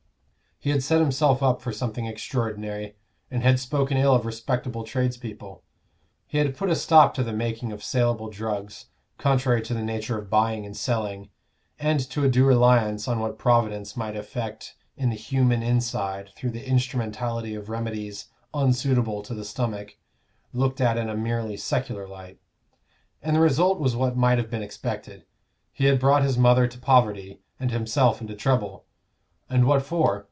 He 0.63 0.69
had 0.69 0.83
set 0.83 1.01
himself 1.01 1.41
up 1.41 1.59
for 1.59 1.71
something 1.71 2.05
extraordinary, 2.05 2.95
and 3.31 3.41
had 3.41 3.59
spoken 3.59 3.97
ill 3.97 4.13
of 4.13 4.27
respectable 4.27 4.83
trades 4.83 5.17
people. 5.17 5.63
He 6.27 6.37
had 6.37 6.55
put 6.55 6.69
a 6.69 6.75
stop 6.75 7.15
to 7.15 7.23
the 7.23 7.33
making 7.33 7.71
of 7.71 7.81
saleable 7.83 8.29
drugs, 8.29 8.85
contrary 9.17 9.63
to 9.63 9.73
the 9.73 9.81
nature 9.81 10.19
of 10.19 10.29
buying 10.29 10.63
and 10.63 10.77
selling, 10.77 11.31
and 11.79 11.99
to 12.11 12.23
a 12.23 12.29
due 12.29 12.45
reliance 12.45 13.07
on 13.07 13.17
what 13.19 13.39
Providence 13.39 13.97
might 13.97 14.15
effect 14.15 14.75
in 14.95 15.09
the 15.09 15.15
human 15.15 15.63
inside 15.63 16.29
through 16.35 16.51
the 16.51 16.69
instrumentality 16.69 17.55
of 17.55 17.67
remedies 17.67 18.27
unsuitable 18.53 19.23
to 19.23 19.33
the 19.33 19.43
stomach, 19.43 19.97
looked 20.53 20.79
at 20.79 20.95
in 20.95 21.09
a 21.09 21.17
merely 21.17 21.57
secular 21.57 22.07
light; 22.07 22.37
and 23.23 23.35
the 23.35 23.39
result 23.39 23.79
was 23.79 23.95
what 23.95 24.15
might 24.15 24.37
have 24.37 24.51
been 24.51 24.61
expected. 24.61 25.25
He 25.71 25.85
had 25.85 25.99
brought 25.99 26.21
his 26.21 26.37
mother 26.37 26.67
to 26.67 26.77
poverty, 26.77 27.41
and 27.59 27.71
himself 27.71 28.21
into 28.21 28.35
trouble. 28.35 28.85
And 29.49 29.65
what 29.65 29.81
for? 29.81 30.19